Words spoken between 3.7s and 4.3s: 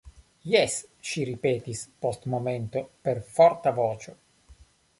voĉo.